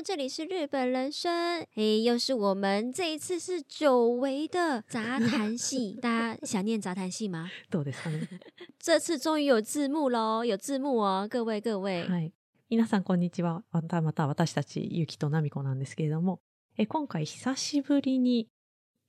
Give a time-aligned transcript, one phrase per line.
[0.00, 7.50] 说这里是日本人生，诶，又是我们这一次是久违的杂谈戏，大家想念杂谈戏吗？
[7.70, 8.26] どうですかね。
[8.80, 12.08] 这次终于有字幕喽，有字幕哦，各位各位。
[12.08, 12.32] はい。
[12.70, 13.62] 皆さんこんにちは。
[13.72, 16.40] またまた私たちゆきとなみこなんですけれども、
[16.78, 18.48] え今回久しぶりに、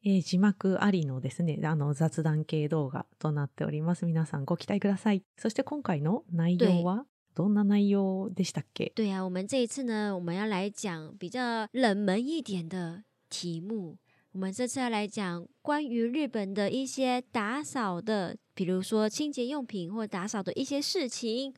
[0.03, 4.05] えー字幕ありのですね、あの雑談系動画となっております。
[4.05, 5.23] 皆さんご期待ください。
[5.37, 7.05] そして今回の内容は？
[7.35, 8.93] どんな内容でしたっけ？
[8.93, 13.97] 对啊，我们这一次呢，我们要来讲比较冷门一点的题目。
[14.33, 21.53] 我们这次要来讲关于日本的一些打扫的，比如说清洁用品或打扫的一些事情，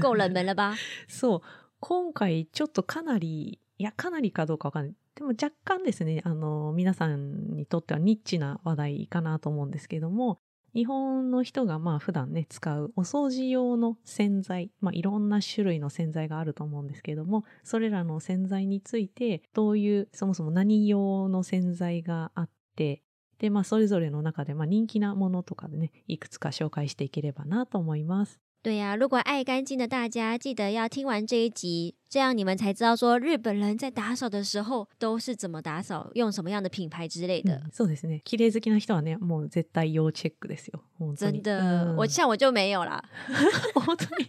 [0.00, 0.76] 够冷门了吧？
[1.08, 1.42] そう。
[1.78, 4.94] 今回ちょっとかなり、いや、かなりかどうかわかんない。
[5.14, 10.40] でも若干ですね、あの、皆さんにとってはニッチな話題かなと思うんですけども、
[10.76, 23.02] 日本の人がまあ普段ね、使うお掃除用の洗剤、まあいろんな種類の洗剤があると思うんですけども、それらの洗剤について、どういう、そもそも何用の洗剤があって、
[23.38, 28.38] で、まあそれぞれの中でまあ人気なものとかでね、いくつか紹介していければなと思います。
[28.65, 37.55] 对呀、如果爱干净的大家，记得要听完这一集，这样你们才知道说日本人在打扫的时候都是怎么打扫，用什么样的品牌之类的。
[37.55, 38.21] うんそうですね。
[38.23, 40.83] 綺麗好きな人はね、もう絶対要チェックですよ。
[40.99, 43.03] 本当に真的，うん我像我就没有啦。
[43.73, 44.27] 本当に。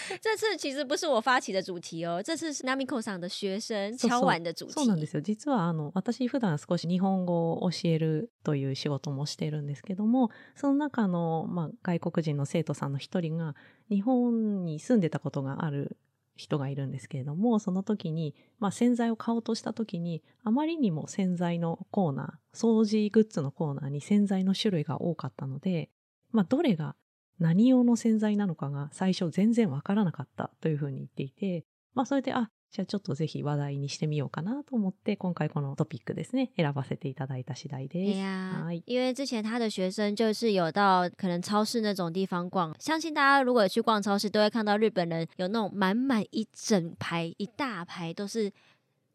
[0.20, 4.72] 这次其实不是我发起的主题哦，这次是 Namiko 上的学生敲碗的主题。
[4.72, 5.20] そうなんですよ。
[5.20, 13.54] 実は、あの、私普段少し日本語を教えるという仕事もしてるんですけども、その中の、まあ、外国人の生徒さんの一人が、
[13.90, 15.96] 日本に住んでたことがある
[16.36, 25.90] 人がいるんですけれども、その時に、まあ、洗剤を買おうとした時に、あまりにも洗剤のコーナー、掃除グッズのコーナーに洗剤の種類が多かったので、
[26.30, 26.96] まあ、どれが
[27.42, 38.18] 何用の洗剤なのかが最初全然わからなかったというふうに言っていて、まあそれで、あ、じゃあちょっとぜひ話題にしてみようかなと思って、今回このトピックですね、選ばせていただいた次第哎です。
[38.18, 38.82] 呀はい。
[38.86, 48.50] 因为之前他的学生就是有到可能超市那种地方逛，相信大家如果有去逛超市，都会看到日本人有那种满满一整排、一大排都是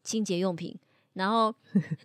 [0.04, 0.78] 清洁用品。
[1.17, 1.53] 然后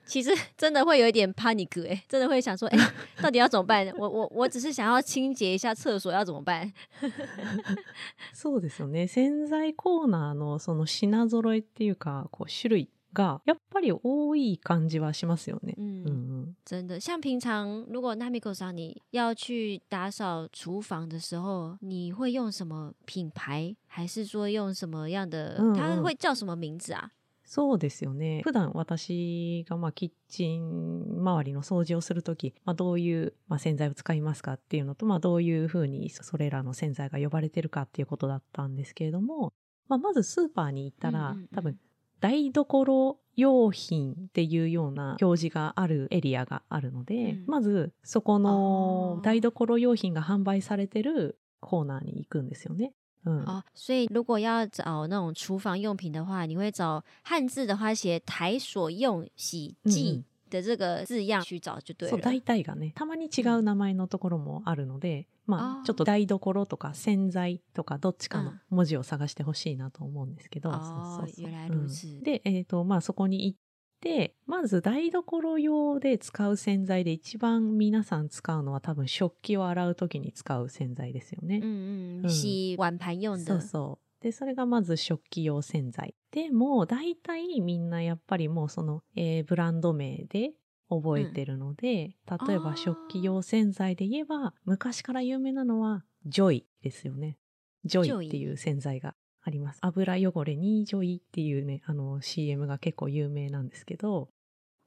[0.05, 3.91] 其实 真的会有一点 panic 哎、真的会想说，哎、 到底要怎么办？
[3.97, 6.73] 我我我只是想要清洁一下厕所，要怎么办？
[8.35, 9.07] そうですよね。
[9.07, 15.75] 洗剤コーナーのその品揃えっていうか、こう種類がやっぱり多い感じはしますよね。
[15.79, 25.57] 嗯，うん真的，像平常如果 Namiko 上你要去打扫厨房的时候，你会用什么品牌，还是说用什么样的？
[25.59, 27.11] 嗯它嗯会叫什么名字啊？
[27.54, 28.42] そうですよね。
[28.44, 39.54] 普段私がまあキッチン周りの掃除をするとき、まあ、どういうまあ洗剤を使いますかっていうのと、まあ、どういうふうにそれらの洗剤が呼ばれてるかっていうことだったんですけれども、
[39.88, 41.78] まあ、まずスーパーに行ったら、うんうんうん多分
[42.22, 52.94] 台所用品っていうような表示があるエリアがあるので、うんまずそこの台所用品が販売されてるコーナーに行くんですよね。
[53.26, 62.12] うん、哦，所以如果要找那种厨房用品的话，你会找汉字的话写“台所用洗剂”的这个字样去找就对了。
[62.12, 68.60] そう、大体がね、たまに違う名前のところもあるので、まあちょっと台所とか洗剤とかどっちかのうん。
[68.70, 70.70] 文字を探してほしいなと思うんですけど。
[70.70, 70.74] 哦
[71.20, 71.52] そうそうそう。
[71.52, 72.24] 原来如此うん。
[72.24, 73.58] で、えっ、と、まあそこに行っ
[74.04, 81.62] て、まず台所用で使う洗剤で一番皆さん使うのは多分食器を洗う時に使う洗剤ですよね。
[81.64, 83.46] 嗯嗯，嗯洗碗盘用的。
[83.46, 84.24] そうそう。
[84.24, 86.16] で、それがまず食器用洗剤。
[86.32, 90.54] でも、大体みんなやっぱりもうその、えーブランド名で
[90.90, 97.38] 覚えてるので、例えあばー食器用洗剤で言えば、昔から有名なのは、ジョイですよね。
[97.86, 99.80] ジョイっていう洗剤があります。
[99.82, 104.30] 油汚れにジョイっていうね、あの CM が結構有名なんですけど、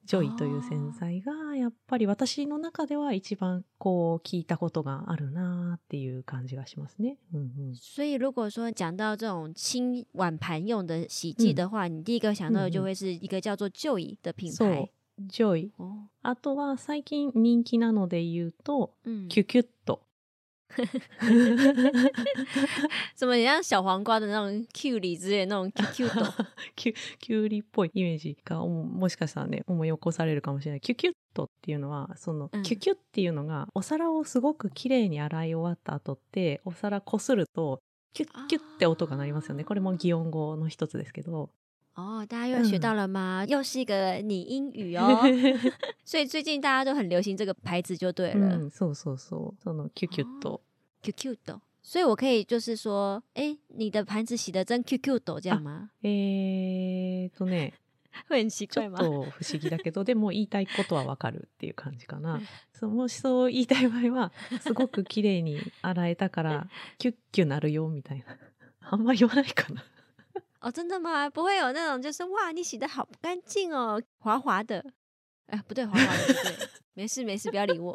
[0.05, 7.17] ジョイという洗剤がやっぱり私の中では一番こう聞いたことがあるなーっていう感じがしますね。
[7.33, 7.75] うんうん。
[7.75, 14.89] 所以如果说讲到这种清碗盘用的洗剂的话，你第一个想到的就会是一个叫做 Joy 的品牌。。
[15.27, 15.71] ジョイ。
[15.77, 20.06] 哦，あとは最近人気なので言うと、嗯，キュキュッと。
[23.15, 26.33] 怎么很像小黄瓜的那种 Q 里之类的那种 Q Q 豆？
[26.75, 30.81] キュキュウリっぽいイメージがももしかしたらね思い起こされるかもしれない。
[30.81, 37.81] キュキュッとっていうのはその、うんキュキュッっていうのがお皿をすごく綺麗に洗い終わった後ってお皿こすると
[38.13, 39.63] キュッキュッって音が鳴りますよね。
[39.63, 41.49] これも擬音語の一つですけど。
[41.97, 43.43] 哦，大家又学到了吗？
[43.47, 45.19] 又是一个拟音语哦。
[46.05, 49.63] 所以最近大家都很流行这个牌子就对う了、ん、そうそうそう。
[49.63, 50.61] そのキュキュッと。
[51.01, 51.59] q Q 豆。
[51.81, 55.89] 所以我可以就是说，哎，你的盘子洗的真 Q Q 豆这样吗？
[56.03, 57.73] えーとね
[58.29, 58.97] 会很奇ちょ怪吗？
[58.97, 62.39] っと不思議だけどでも言いたいことはわかるっていう感じかな。
[62.73, 66.67] そうもしそう言いたい場合はすごく綺麗に洗えたから
[66.99, 68.25] キュッキュなるよみたいな。
[68.81, 69.83] あんま言わないかな。
[70.67, 71.29] 哦，真的吗？
[71.29, 74.83] 不会有那种就是哇，你洗的好干净哦，滑滑的。
[75.45, 77.93] 哎，不对，滑滑的不对，没事没事，不要理我。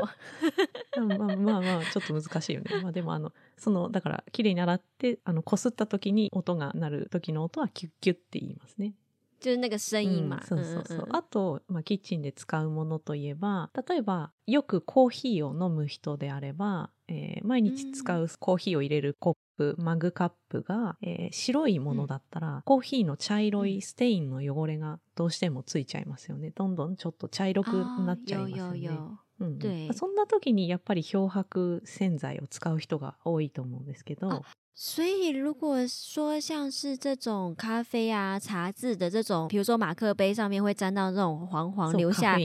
[0.97, 2.83] まあまあまあちょっと難しいよね。
[2.83, 8.95] まあでもあのそのだから綺麗に洗ってあの擦った時に音が鳴る時の音はキュッキュって言いますね。
[9.43, 10.37] 就是那个声音嘛。
[10.37, 11.07] うんそうそうそう。
[11.11, 28.79] あと、まあ、キッチンで使うものといえば例えばよくコーヒーを飲む人であれば、えー毎日使うコーヒーを入れるコップマグカップが、えー白いものだったら、コーヒーの茶色いステインの汚れがどうしてもついちゃいますよねどんどんちょっと茶色く嗯なっちゃい有ますよね。
[28.79, 34.43] 有有，うんうん对そんな時にやっぱり漂白洗剤を使う人が多いと思うんですけど、あ
[34.75, 42.39] 所以如果说像是这种咖啡啊、茶渍的这种，比如说马克杯上面会沾到那种黄黄留下。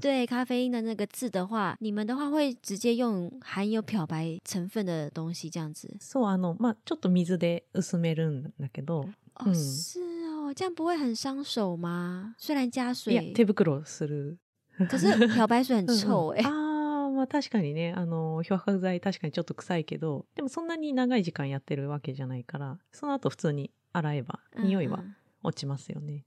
[0.00, 5.94] 对咖啡因的那个字的话，你们的话会直接用含有漂白成分的东西这样子。
[6.00, 9.04] そうあのまあちょっと水で薄めるんだけど。
[9.34, 12.34] 哦，嗯是哦，这样不会很伤手吗？
[12.38, 14.38] 虽然加水，手袋する。
[14.88, 16.52] 可是漂白水很臭哎、うんうん。
[16.52, 17.92] ああまあ確かにね。
[17.96, 26.24] あの漂白剤確かにちょっと臭いけどでもそんなに長い時間やってるわけじゃないからその後普通に洗えば嗯匂いは嗯落ちますよね。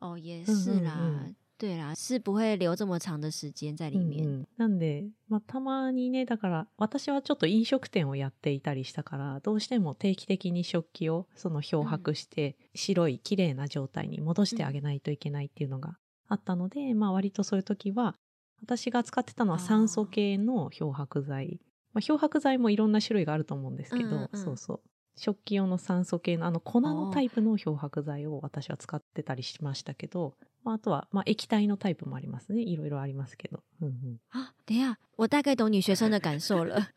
[0.00, 1.26] 哦，也嗯是啦，
[1.58, 4.24] 对啦，是不会留这么长的时间在里面。
[4.24, 4.48] うんうん。
[4.56, 15.98] なんで、まあ、たまにねだから私はちょっと飲食店をやっていたりしたからどうしても定期的に食器をその漂白して白い綺麗な状態に戻してあげないといけないっていうのが
[16.32, 18.14] あったので、まあ割とそういう時は
[18.62, 21.60] 私が使ってたのは酸素系の漂白剤、
[21.92, 24.28] まあ、漂白剤もいろんな種類があると思うんですけど、うんうん。
[24.32, 24.80] うんそうそう。
[25.14, 32.62] 食器用の酸素系のあの粉のタイプの漂白剤を私は使ってたりしましたけど、まあ、あとは、まあ、液体のタイプもありますね。
[32.62, 36.88] いろいろありますけど、うんうん、啊，等一下，我大概懂女学生的感受了。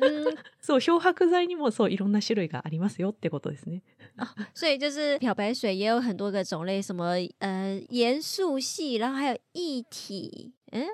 [0.00, 3.82] 嗯， そう漂白剤にもそういろんな種類がありますよってことですね。
[4.54, 10.86] 所以就是漂白水也有很多个种类，什么呃盐素系，然后还有液体，嗯，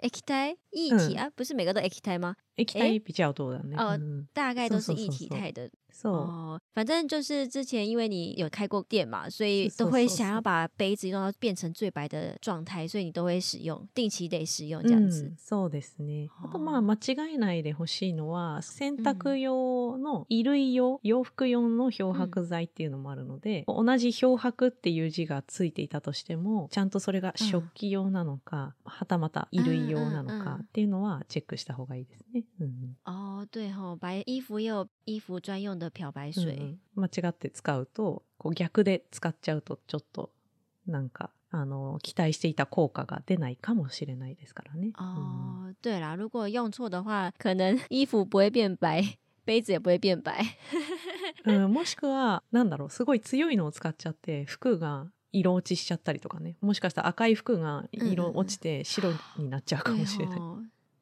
[0.00, 0.56] 液体？
[0.70, 1.18] 液体、嗯。
[1.18, 2.34] 啊，不是每个都液体吗？
[2.56, 3.76] 液体比较多だね。
[3.76, 4.26] 哦うん。
[4.32, 5.70] 大概都是液体态的。
[6.00, 15.24] そう、哦，反正就是之前因为你有开过店嘛，所以都会想要把杯子用到变成最白的状态，所以你都会使用，定期得使用这样子。
[15.24, 15.26] う。
[15.30, 16.28] んそうですね。
[16.40, 32.44] あとはあまあ間違えないでほしいのは洗濯用の衣類用、洋服用の漂白剤っていうのもあるので、同じ漂白っていう字がついていたとしてもちゃんとそれが食器用なのか、はたまた衣類用なのかっていうのはチェックした方がいいですね。
[32.60, 32.96] うんうん。
[33.04, 36.48] 哦，对吼、白衣服也有衣服专用的漂白水。
[36.48, 40.32] うんうん間違って使うとこう逆で使っちゃうとちょっと
[40.86, 44.92] なんかあの期待していた効果が出ないかもしれないですからね。
[44.98, 50.32] 哦，对啦，如果用错的话，可能衣服不会变白，杯子也不会变白。
[51.46, 60.38] うんうんもしくはなんだろうすごい強いのを使っちゃって服が色落ちしちゃったりとかねもしかしたら赤い服が色落ちて白になっちゃうか对もしれない。
[60.40, 60.58] 哦，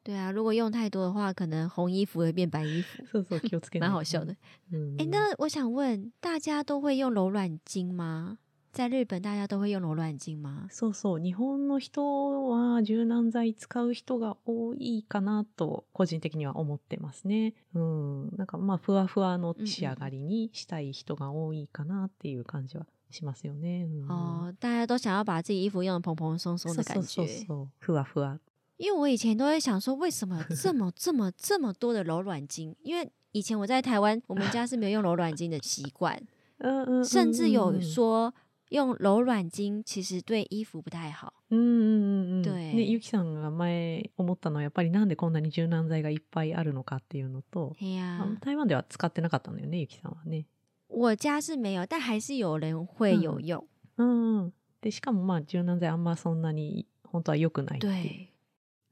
[0.07, 4.37] 对啊，如果用太多的话，可能红衣服会变白衣服，そうそう気をつけないと蛮好笑的。
[4.71, 8.37] うん哎、那我想问，大家都会用柔软巾吗？
[8.71, 10.67] 在日本，大家都会用柔软巾吗？
[10.69, 17.53] そうそう日本の人は柔軟剤使う人が多いかなと個人的には思ってますね。
[17.75, 23.85] うん、なんかまあふわふわの仕上がりにしたい人が多いかなっていう感じはしますよね。
[23.85, 27.27] うん、哦，大家都想要把自己衣服用的蓬蓬松松的感そうそう觉。
[27.27, 28.39] そうそうふわふわ。
[28.77, 32.75] 因为我以前都会想说，为什么有这么这么这么多的柔软巾？
[32.81, 36.19] 因为以前我在台湾，我们家是没有用柔软巾的习惯，
[36.59, 38.33] うんうんうんうん甚至有说
[38.69, 41.33] 用柔软巾其实对衣服不太好。
[41.49, 50.45] うんうんうんうん对ね、ゆきさんが前思ったのはやっぱりなんでこんなに柔軟剤がいっぱいあるのかっていうのと、嘿呀、あ台湾では使ってなかったんだよねゆきさんはね。
[50.89, 53.63] 我家是没有，但还是有人会有用。
[53.97, 58.36] うんうん、でしかもまあ柔軟剤あんまそんなに本当は良くないっていう。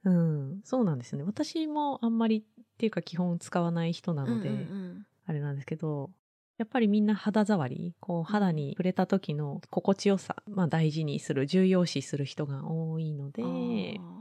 [0.06, 1.24] 对，うん、そうなんですよね。
[1.26, 2.44] 私もあんまりっ
[2.78, 6.12] ていうか基本使わない人な嗯ので、嗯嗯，あれなんですけど、
[6.58, 13.44] やっぱりみんな肌触り、こう肌に触れた時の心地よさ、まあ大事にする、重要視する人が多いので、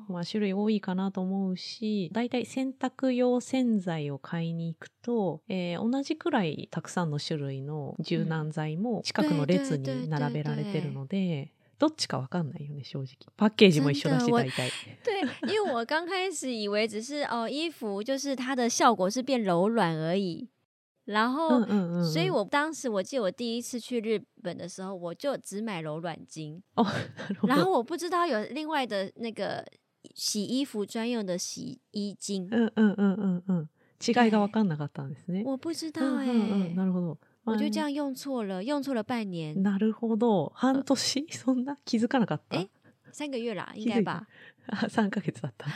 [0.09, 11.53] まあ種類多いかなと思うし、だいたい洗濯用洗剤を買いに行くと、えー同じくらいたくさんの種類の柔軟剤も近くの列に並べられてるので、
[11.85, 13.17] どっちかわかんないよね、正直。
[13.37, 14.71] パッケージも一緒だし、大体。
[15.05, 15.21] 对，
[15.53, 20.49] 因为我刚开始以为只是哦，衣服就是它的效果是变柔软而已。
[21.05, 29.63] 然后，嗯嗯嗯所以うん我当时我记得我第一次去日本的时候，我就只买柔软巾，あなるほど然后我不知道有另外的那个
[30.15, 33.69] 洗衣服专用的洗衣巾，うんうんうんうんうん
[34.01, 35.43] 違いが分かんなかったんですね。
[35.45, 37.19] 我不知道うん哎、うんうんなるほど。
[37.45, 40.53] まあ我就这样用错了，用错了半年，なるほど。
[40.55, 42.69] 半年そんな気づかなかったえ
[43.13, 44.27] 三个月啦，应该吧？
[44.69, 45.67] あ3ヶ月だった。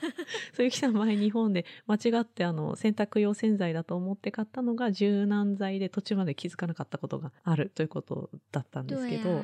[0.54, 9.42] そうゆきさん前日本で間違ってあの洗濯用洗剤だと思って買ったのが柔軟剤で途中まで気づかなかったことがあるということだったんですけ对ど、啊，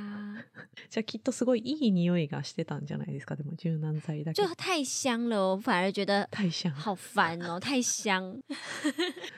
[0.90, 8.36] じゃあきっとすごいいい匂いがしてたんじゃないですかでも柔軟剤だけ就太香了，我反而觉得代謝好烦哦，太香。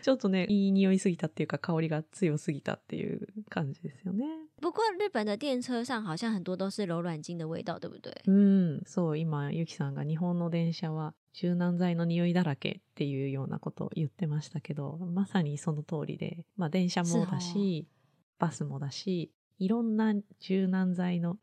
[0.03, 4.25] ちょっとねいい匂いすぎたっていうか香りが強すぎたっていう感じですよね。
[4.61, 8.13] 不过日本的电车上好像很多都是柔软巾的味道，对不对？
[8.27, 17.87] うん、そう、今、ゆきさんが日本の電車は柔軟剤の匂いだらけっていうようなことを言ってましたけど、まさにその通りで、まあ電車もだし、
[18.39, 21.39] バスもだし、いろんな柔軟剤の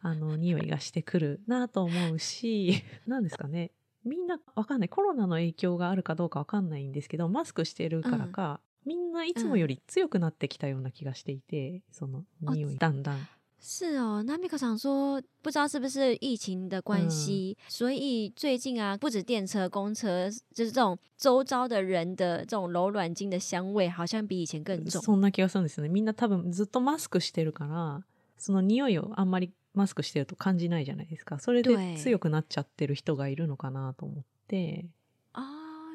[0.00, 3.72] あの 匂いがしてくるなと思うし、 なんですかね。
[4.04, 4.88] みんなわかんない。
[4.88, 13.28] コロナの影響があるかどうかわかんないんですけど、マスクしてるからか、みんないつもより強くなってきたような気がしていて、その匂い、だんだん。
[13.64, 25.00] 是哦，那米克想说，不知道是不是疫情的关系，所以最近啊，不止电车、公车，就是这种周遭的人的这种柔软巾的香味，好像比以前更重。
[25.00, 25.88] そんな気がするんですよね。
[25.88, 28.04] みんな多分ずっとマスクしてるから、
[28.36, 31.38] その匂いをあんまりマスクしてると感じないじゃないですか。
[31.38, 34.86] それで对強くなっちゃってる人がいるのかなと思って。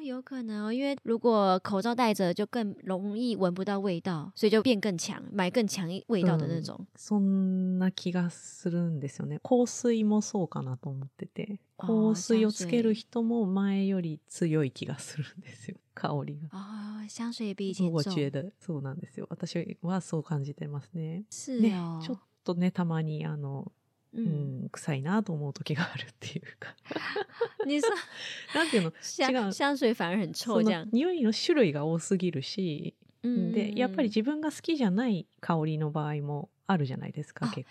[0.08, 6.86] 哦，有可能哦，因为如果口罩戴着，就更容易闻不到味道，所以就变更强，买更强味道的那种。
[6.96, 9.38] そんな気がするんですよね。
[9.42, 11.60] 香水もそうかなと思ってて。
[11.78, 15.76] 香水をつける人も前より強い気がするんですよ。
[15.94, 16.48] 香りが。
[16.50, 17.92] 哦，香水也比以前重。
[17.92, 19.26] 我觉得そうなんですよ。
[19.30, 21.24] 私はそう感じてますね。
[21.30, 23.70] 是ね哦，ちょっとね、たまにあの、
[24.18, 26.74] う嗯，ん、臭いなと思う時があるっていうか。
[27.66, 27.88] 你说
[28.54, 28.90] なんていうの？
[28.90, 30.88] 違香う香水反而很臭，その这样。
[30.92, 37.66] 匂いの種類が多すぎるし、嗯でやっぱり自分が好きじゃない香りの場合もあるじゃないですかあ結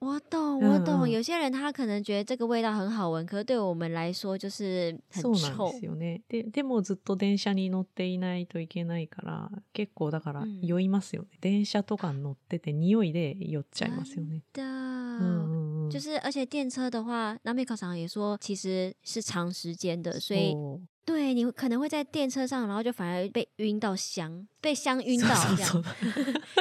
[0.00, 0.06] 構。
[0.06, 1.00] 我懂，嗯我懂。
[1.06, 5.78] 嗯有些人他可能觉得这个味道很好闻，可是对我们来说就是很そうなん臭で。
[5.78, 6.20] すよね。
[6.28, 11.28] ででもずっと電車に乗っていないといけないから結構だからうん酔いますよね。
[11.40, 14.42] 電車とかに乗ってて匂いで酔っちゃいますよね。
[15.89, 25.79] 就是而且电车的话，那美考场也说其实是长时间的，所以そう对你可能会在电车上，然后就反而被晕到香，被香晕到这そう样そ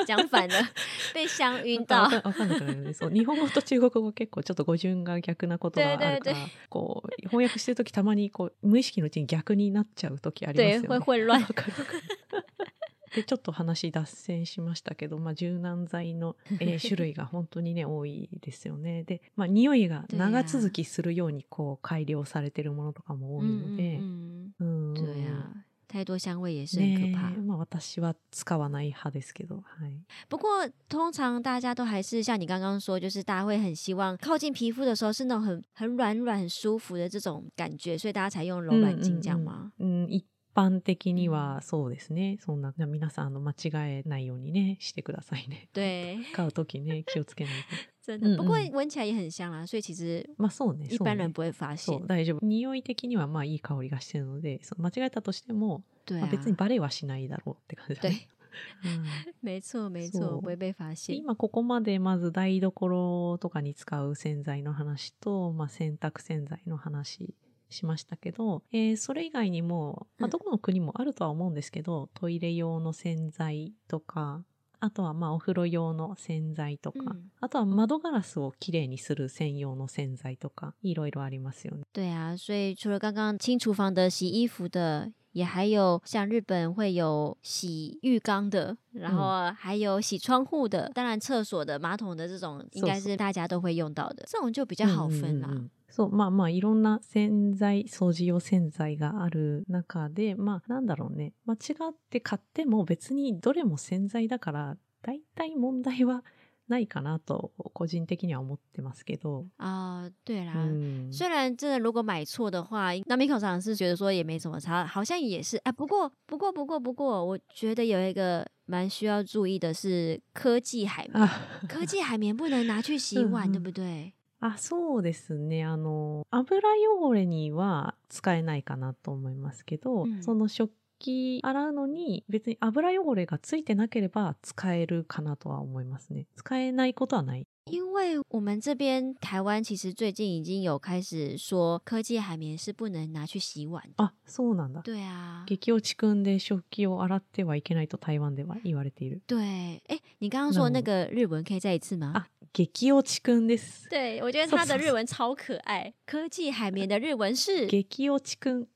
[0.02, 0.68] う讲反了，
[1.14, 2.02] 被香 晕到。
[2.02, 2.92] わ かわかんなくなるよね。
[2.92, 6.36] そう日本語と中国語結構ちょっと語順が逆なことがあるから、对对对
[6.68, 10.88] こう翻訳してる時たまにこう無意識のうちに逆になっちゃう時あります对，よね。
[10.88, 11.46] 会 混乱わ。
[11.46, 12.02] かるわかる
[13.15, 19.03] でちょっと話脱線しましたけど、まあ、柔軟剤の、えー 種類が本当にね多いですよね。
[19.03, 27.31] で、まあ、匂いが長続きするようにこう改良されてるものとかも多いので、嗯うん嗯，对啊，太多香味也是很可ね怕。
[27.31, 39.71] えまあ、私は使わない派ですけど、はい、不过通常大家都还是像你刚刚说，就是大家会很希望靠近皮肤的时候是那种很很软软、很舒服的这种感觉，所以大家才用柔软巾这样吗？
[39.79, 40.23] うん、一
[40.59, 42.37] 般的にはそうですね。
[42.39, 43.55] そんな皆さんあの間違
[44.01, 45.69] えないようにねしてくださいね。
[45.73, 47.67] 对， 買う時ね気をつけないと。
[48.11, 48.27] 真的。
[48.27, 50.87] 嗯不过嗯闻起来也很香啦，所以其实まあそうね。
[50.89, 52.07] 一般人不会发现そう。
[52.07, 58.27] 大丈夫匂い的にはまあいい香りがしてるのでそう間違えたとしても、まあ、，別にバレはしないだろうって感じだ对ね。，
[58.83, 59.05] うん
[59.43, 61.15] 没错没错，不会被发现。
[61.15, 67.33] 今ここまでまず台所とかに使う洗剤の話と、まあ、洗濯洗剤の話
[67.69, 74.43] しましたけど、えーそれ以外にも、まあ、うんどこの国もあるとは思うんですけど、トイレ用の洗剤とか
[74.81, 81.83] あとはまあお風呂用の洗剤とか、嗯あとは窓ガラスをきれいにする専用の洗剤とかいろいろありますよね。
[81.93, 95.48] 对啊，所以除了刚刚清厨房的、洗衣服的，也还有像日本会有洗浴缸的，然后还有洗窗户的，当然厕所的、马桶的这种，应该是大家都会用到的，这种就比较好分啦。
[95.48, 101.56] うんうんうんそう、まあまあいろんな洗剤、掃除用洗剤がある中で、まあなんだろうね、間違
[101.88, 106.24] って買っても別にどれも洗剤だから、大体問題は
[106.69, 109.45] ないかなと個人的には思ってますけど。
[109.57, 110.53] 啊、对啦。
[110.55, 115.71] うん虽然真的如果买错的话，那米考长是觉得说也没什么差，好像也是哎。
[115.71, 121.29] 不过不过不过不过，我觉得有一个蛮需要注意的是科技海绵，あ
[121.67, 124.13] 科技海绵不能拿去洗碗，对不对？
[124.41, 125.65] あ、そうですね。
[125.65, 136.27] あの、油汚れには使えないかなと思いますけど、うんその食器洗うのに別に油汚れがついてなければ使えるかなとは思いますね。
[136.35, 137.47] 使えないことはない。
[137.71, 144.03] 因为我们这边台湾其实最近已经有开始说科技海绵是不能拿去洗碗的。
[144.03, 144.81] あ、そうなんだ。
[144.81, 149.21] 对啊，激落ちくんで食器を洗ってはいけないと台湾では言われている。
[149.27, 152.13] 对，哎，你刚刚说的那个日文可以再一次吗？
[152.15, 153.87] あ、激落ちくんです。
[153.87, 155.93] 对，我觉得他的日文超可爱。
[156.07, 157.67] 科技海绵的日文是？
[157.67, 158.67] 激落ちくん。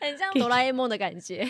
[0.00, 1.46] 很像哆啦 A 梦的感觉。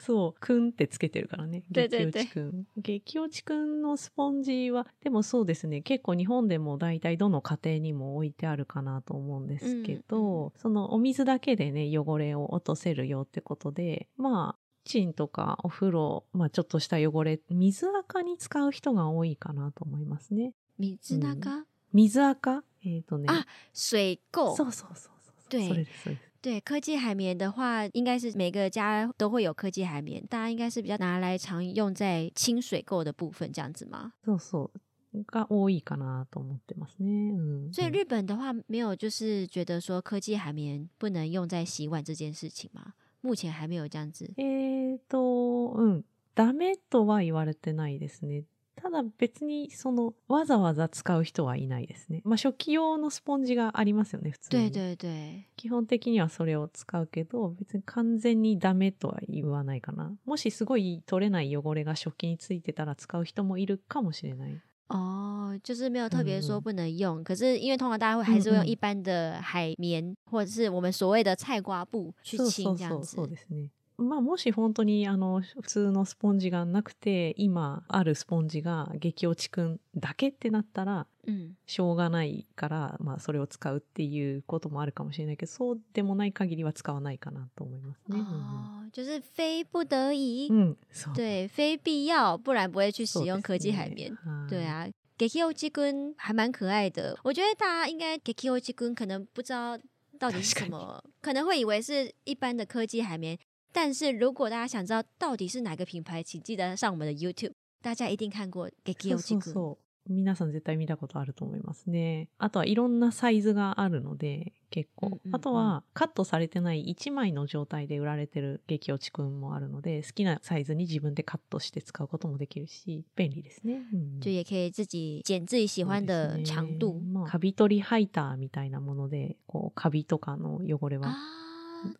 [0.00, 1.62] そう、くんってつけてるからね。
[1.70, 2.66] 激落ちくん。
[2.76, 20.54] 激落ちくんのスポンジは、でもそうですね、結構日本でも大体どの家庭にも置いてあるかなと思うんですけど、そのお水だけでね、汚れを落とせるよってことで、まあ、キッチンとかお風呂、まあちょっとした汚れ、水垢に使う人が多いかなと思いますね。
[20.78, 22.62] 水中、水垢？
[22.84, 23.26] えっ、とね。
[23.28, 24.54] あ水垢。
[24.54, 25.15] そうそうそう。
[25.49, 26.31] 对それです、それです。
[26.41, 34.13] 对科技海绵的话，应该是每个家都会有科技海绵，大家应该是比较拿来常用在清水垢的部分，这样子吗？
[34.25, 34.79] そうそう。
[35.27, 37.33] が多いかなと思ってますね。
[37.33, 37.73] うん。
[37.73, 42.93] 所以日本的话，没有就是觉得说科技海绵不能用在洗碗这件事情吗？
[43.19, 44.31] 目前还没有这样子。
[44.37, 46.03] えーと、うん。
[46.33, 48.45] ダメとは言われてないですね。
[48.86, 52.22] ただ別にそのわざわざ使う人はいないですね。
[52.24, 54.70] まあ食器用のスポンジがありますよね、普通に。
[54.70, 60.16] 对对对，基本的にはそれを使うけど、別に完全にダメとは言わないかな。
[60.24, 64.60] もしすごい取れない汚れが食器についてたら使う人もいるかもしれない。
[64.88, 73.28] 哦，就是没有特别说嗯嗯不能用，可是因为通常大家会还是会用嗯嗯一般的海绵、或者是我们所谓的菜瓜布去そう清そうそう、这样子そう。
[73.28, 73.70] ですね。
[73.98, 88.18] まあもし本当にあの普通のスポンジがなくて今あるスポンジが激落ちくんだけってなったら嗯，しょうがないから、まあ、それを使うっていうこともあるかもしれないけどそうでもない限りは使わないかなと思いますね。
[88.20, 90.76] 哦，就是非不得已，うん、
[91.14, 94.16] 对，非必要，不然不会去使用科技海绵。
[94.48, 94.88] 对，啊
[95.18, 97.18] g e k i o j i 君还蛮可爱的。
[97.24, 99.76] 我觉得大家应该 g e k i o j i 君可能不知道
[100.18, 103.38] 到底是什么，可能会以为是一般的科技海绵。
[103.72, 107.52] 但是如果大家想知道到底是哪个品牌，请记得上我们的 YouTube，
[107.82, 109.38] 大家一定看过 e i そ o う j そ。
[109.38, 112.28] うそう皆さん絶対見たことあると思いますね。
[112.38, 123.82] あとはいろんなサイズがあるので結構、うんうんうんあとはカットされてない1枚の状態で売られてる激落ちくんもあるので好きなサイズに自分でカットして使うこともできるし便利ですね。
[123.92, 131.16] うん就也可以自己剪自己喜欢的长度ねまあカビ取りハイターみたいなものでこうカビとかの汚れは啊，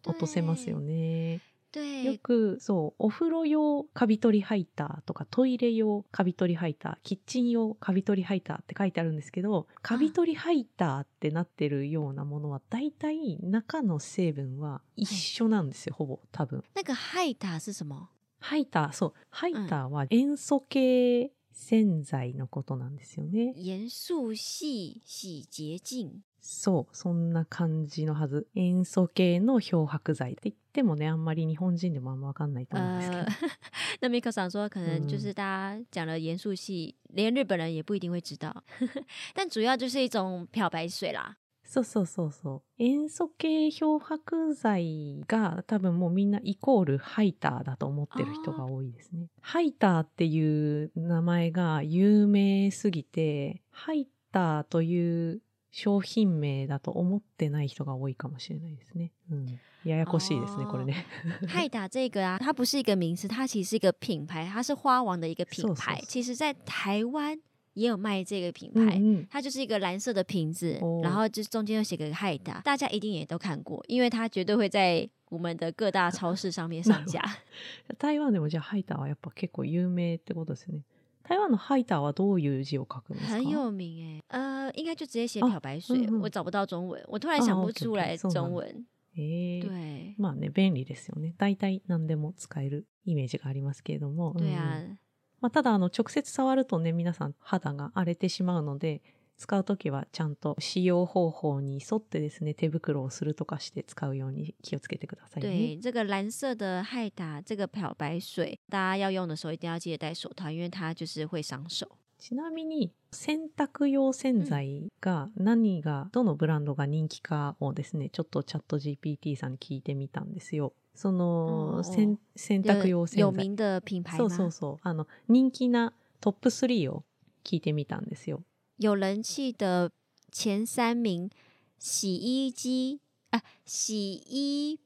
[0.07, 1.41] 落とせますよね。
[1.77, 2.05] 对。
[2.05, 16.65] よ对，くそうお風呂用カビ取りハイターとかトイレ用カビ取りハイターキッチン用カビ取りハイターって書いてあるんですけどカビ取りハイターってなってるようなものは大体中の成分は一緒なんですよ、ほぼ多分。
[16.75, 18.09] 那个海塔是什么？
[18.39, 23.53] ハイターそうハイターは塩素系洗剤のことなんですよね。
[23.57, 26.23] 盐素系洗洁净。
[26.49, 28.47] そう、そんな感じのはず。
[28.55, 33.23] 塩素系の漂白剤って言ってもね、あんまり日本人でもあんまわかんないと思うんですけど。
[33.23, 33.27] 呃，
[34.01, 38.65] 那 Miko 想说，可能就嗯是大家讲了盐素系，连日本人也不一定会知道，
[39.35, 41.37] 但主要就是一种漂白水啦。
[41.69, 42.63] そうそうそうそう。
[42.79, 49.27] 塩素系漂白剤が多分もうみんなイコールハイターだと思ってる人が多いですね。
[49.41, 59.13] ハイターっていう名前が有名すぎて、ハイターという商品名だと思ってない人が多いかもしれないですね。
[59.31, 59.59] うん。
[59.85, 61.07] ややこしいですね、哦これね。
[61.47, 66.01] 海达这个啊，它不是一个名词，它其实是一个品牌，它是花王的一个品牌。
[66.09, 67.39] 其实，在台湾
[67.75, 69.01] 也有卖这个品牌。
[69.31, 77.23] 它就是一个蓝色的瓶子，哦然后就是中间又写个海达，大家一定也都看过，因为它绝对会在我们的各大超市上面上架。
[77.99, 80.81] 台湾でもじゃあハイターはやっぱ結構有名ってことですね。
[81.29, 83.33] 台湾のハイターはどういう字を書くんですか？
[83.33, 84.23] 很有名。
[84.29, 86.21] 哎、呃，应该就直接写哦漂白水，嗯嗯。
[86.21, 88.87] 我找不到中文，我突然哦想不出来中文。
[89.17, 91.35] えー对，まあね、便利ですよね。
[91.39, 94.35] 大体何でも使えるイメージがありますけれども。
[94.39, 94.99] 对啊，うん
[95.41, 99.03] まあ、ただ、あの、直接触るとね、皆さん肌が荒れてしまうので、
[99.39, 105.49] 使うときはちゃんと使用方法に沿ってですね、手袋をするとかして使うように気をつけてくださいね。
[105.49, 111.87] 对，这个蓝色的海达这个漂白水，大家要用的时候一定要记得戴手套，因为它就是会伤手。
[112.19, 120.73] ちなみに、洗濯用洗剤が何が、どのブランドが人気かをですね、ちょっとチャット GPT さんに聞いてみたんですよ。
[120.95, 123.21] その、洗洗濯用有洗剤。
[123.21, 124.35] 有名的品牌そう吗？
[124.35, 124.79] そうそう。
[124.81, 127.05] あの、人気なトップ3を
[127.45, 128.43] 聞いてみたんですよ。
[128.79, 129.91] 有人气的
[130.31, 131.31] 前三名：
[131.79, 134.81] 洗衣机啊，洗衣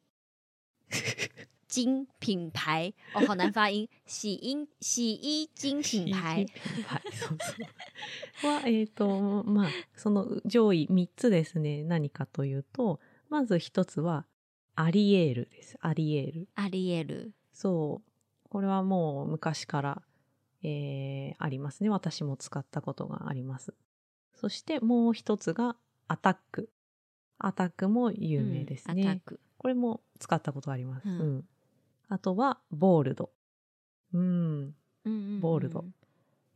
[1.66, 3.88] 金品牌哦，好难发音。
[4.06, 6.46] 洗衣洗衣精品牌。
[8.42, 11.82] は、 えっ、と、まあ、その上位3つですね。
[11.82, 14.26] 何かというと、まず1つは、
[14.76, 15.76] アリエールです。
[15.80, 16.48] アリエール。
[16.54, 17.32] アリエル。
[17.52, 18.10] そう。
[18.48, 20.02] これはもう昔から、
[20.62, 21.88] えーありますね。
[21.88, 23.74] 私も使ったことがあります。
[24.34, 25.76] そしてもう一つが、
[26.08, 26.70] アタック。
[27.38, 29.02] アタックも有名ですね。
[29.02, 29.40] うんアタック。
[29.58, 31.08] これも使ったことあります。
[31.08, 31.44] うんうん
[32.12, 33.30] あとは、ボールド。
[34.12, 34.68] うん。
[34.68, 34.72] っ
[35.04, 35.84] 嗯嗯，ボールド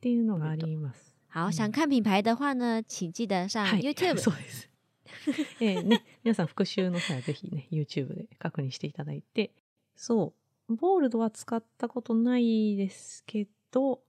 [0.01, 1.15] ていうのがあります。
[1.33, 3.81] 好，嗯想看品牌的话呢，请记得上はい。
[3.81, 4.19] YouTube。
[4.19, 4.69] そうです。
[5.61, 9.55] えーね、皆さん復習の際はぜひね、YouTube で確認していただいて。
[9.95, 10.35] そ
[10.69, 10.75] う。
[10.75, 14.01] ボールドは使ったことないですけど、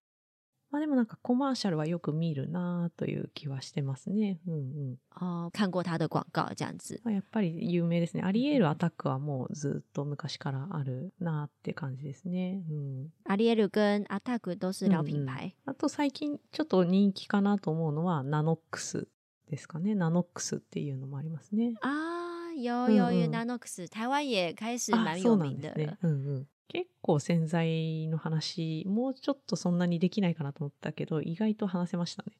[0.71, 4.39] まあでもなんかコマーシャルはよく見るなという気はしてますね。
[4.45, 4.97] うんうん。
[5.11, 6.99] 哦，看过他的广告这样子。
[7.03, 8.23] まあやっぱり有名ですね。
[8.23, 12.63] アリエールアタックはもうずっと昔からあるなって感じですね。
[12.69, 13.13] うん。
[13.23, 15.55] 阿里耶鲁跟阿塔古都是老品牌。
[15.65, 19.07] あと最近ちょっと人気かなと思うのはナノックス
[19.49, 19.95] ですかね。
[19.95, 21.75] ナノックスっていうのもありますね。
[21.81, 25.75] 啊，有有有嗯嗯，Nanox，台湾也开始あ蛮有名的了。。
[25.75, 26.47] ですねうんうん。
[26.67, 32.31] 結構洗剤の話、もうちょっとそんなにできないかなと思ったけど、意外と話せましたね。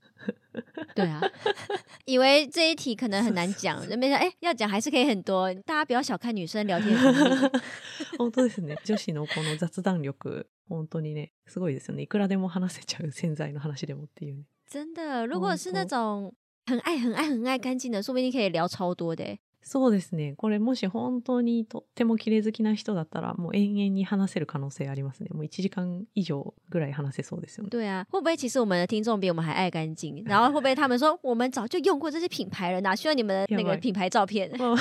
[0.95, 1.21] 对啊，
[2.05, 5.53] 以为这一题可能很难讲， 没想哎要讲还是可以很多。
[5.65, 7.51] 大家不要小看女生聊天的能力。
[8.17, 8.75] 本当ですね。
[8.83, 12.03] 女子のこの雑談力、本当にね、すごいですよね。
[12.03, 14.43] いくらでも話せちゃう洗剤の話でもっていうね。
[14.67, 16.33] 真的，如果是那哦种
[16.65, 19.39] 很爱很爱很爱干净的，说不定可以聊超多的欸。
[19.67, 20.36] そうですね。
[20.38, 25.30] これもし本当にとっても綺麗好きな人だったら、もう延々に話せる可能性ありますね。
[25.34, 27.71] もう1時間以上ぐらい話せそうですよね。
[27.71, 30.23] 对啊，会不会其实我们的听众比我们还爱干净？
[30.30, 34.51] 然后会不会他们说我们早就用过这些品牌了，哪需要你们的 那个品牌照片？
[34.56, 34.78] まあ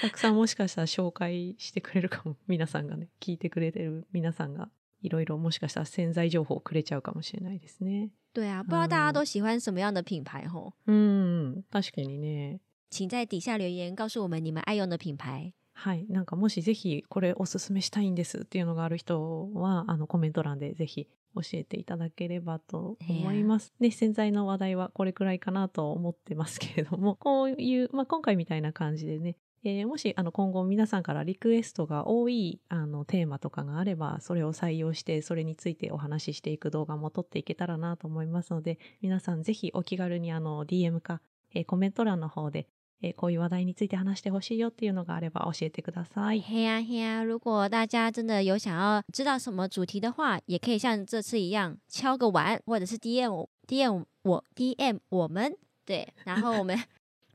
[0.00, 2.36] たくさんもしかしたら紹介してくれるかも。
[2.48, 4.70] 皆さんがね、聞いてくれてる皆さんが、
[5.02, 8.08] いろいろもしかしたら洗剤情報をくれちゃうかもしれないですね。
[8.32, 10.72] 对啊，不知道大家嗯都喜欢什么样的品牌吼？
[10.86, 12.60] うん、確かにね。
[12.92, 15.54] 请在底下留言告诉我们你们爱用的品牌。
[15.72, 16.06] はい。
[16.10, 23.72] なんかもしぜひこれおすすめしたいんですっていうのがある人は、あのコメント欄でぜひ教えていただければと思います。
[23.80, 41.22] ね、洗剤の話題はこれくらいかなと思ってますけれども、 こういう、まあ、今回みたいな感じでね、えーもしあの今後皆さんからリクエストが多いあのテーマとかがあれば、それを採用して、それについてお話ししていく動画も撮っていけたらなと思いますので、皆さんぜひお気軽にあの DM か、
[41.54, 42.68] えーコメント欄の方で、
[43.02, 46.40] えーこういう話題について話してほしいよっていうのがあれば教えてください。
[46.40, 47.22] 嘿呀嘿呀！
[47.24, 56.78] 如果大家真的有想要知道什么主题的话，也可以像这次一样敲个碗，或者是 DM 我 DM 我 DM 我们对， 然后我们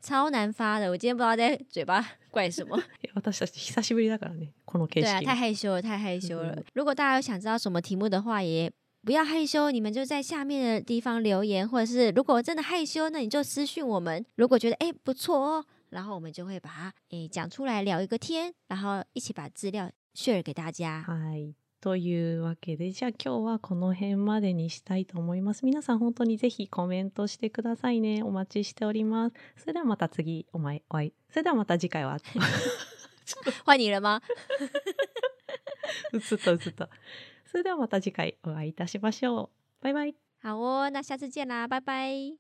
[0.02, 2.02] 超难发的，我今天不知道在嘴巴
[2.32, 2.82] 怪什么。
[3.14, 5.26] 私たち久しぶりだからね、この形对啊，式。
[5.26, 6.64] 太害羞了，太害羞了嗯。
[6.76, 8.72] 如果大家有想知道什么题目的话，也
[9.07, 14.25] 不要害羞，你们就在下面的地方留言，或者是如果真的害羞，那你就私讯我们。
[14.37, 21.03] 如果觉得哎不错哦，然后我们就会把它哎讲出来聊一个天，然后一起把资料 share 给大家。
[21.03, 21.55] はい。
[21.81, 25.67] というわけで、じゃあ今日はこの辺までにしたいと思います。
[25.67, 28.23] 皆さん本当にぜひコメントしてくださいね。
[28.23, 29.35] お待ちしております。
[29.57, 31.13] それではまた次お前お会い。
[31.29, 32.19] それではまた次回は。
[33.65, 34.23] 换你了吗？
[36.13, 36.89] 映った映った。
[37.48, 39.50] それではまた次回お会いいたしましょ
[39.82, 39.84] う。
[39.84, 40.16] バイバイ。
[40.44, 42.36] 好哦，那下次见啦，拜拜。